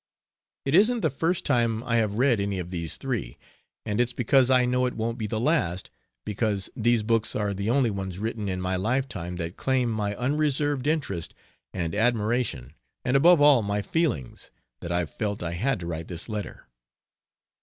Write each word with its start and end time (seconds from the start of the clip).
It 0.65 0.73
isn't 0.73 1.01
the 1.01 1.11
first 1.11 1.45
time 1.45 1.83
I 1.83 1.97
have 1.97 2.17
read 2.17 2.39
any 2.39 2.57
of 2.57 2.71
these 2.71 2.97
three, 2.97 3.37
and 3.85 4.01
it's 4.01 4.13
because 4.13 4.49
I 4.49 4.65
know 4.65 4.87
it 4.87 4.95
won't 4.95 5.19
be 5.19 5.27
the 5.27 5.39
last, 5.39 5.91
because 6.25 6.71
these 6.75 7.03
books 7.03 7.35
are 7.35 7.53
the 7.53 7.69
only 7.69 7.91
ones 7.91 8.17
written 8.17 8.49
in 8.49 8.59
my 8.61 8.75
lifetime 8.77 9.35
that 9.35 9.57
claim 9.57 9.91
my 9.91 10.15
unreserved 10.15 10.87
interest 10.87 11.35
and 11.71 11.93
admiration 11.93 12.73
and, 13.05 13.15
above 13.15 13.41
all, 13.41 13.61
my 13.61 13.83
feelings, 13.83 14.49
that 14.79 14.91
I've 14.91 15.11
felt 15.13 15.43
I 15.43 15.51
had 15.51 15.79
to 15.81 15.85
write 15.85 16.07
this 16.07 16.27
letter. 16.27 16.65